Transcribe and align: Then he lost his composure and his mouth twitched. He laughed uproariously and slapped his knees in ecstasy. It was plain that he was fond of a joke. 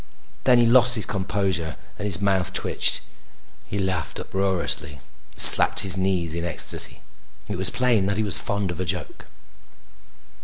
Then 0.45 0.57
he 0.57 0.65
lost 0.65 0.95
his 0.95 1.05
composure 1.05 1.77
and 1.99 2.07
his 2.07 2.19
mouth 2.19 2.53
twitched. 2.53 3.01
He 3.67 3.77
laughed 3.77 4.19
uproariously 4.19 4.93
and 4.93 5.01
slapped 5.39 5.81
his 5.81 5.95
knees 5.95 6.33
in 6.33 6.43
ecstasy. 6.43 7.01
It 7.47 7.55
was 7.57 7.69
plain 7.69 8.07
that 8.07 8.17
he 8.17 8.23
was 8.23 8.39
fond 8.39 8.71
of 8.71 8.79
a 8.79 8.85
joke. 8.85 9.27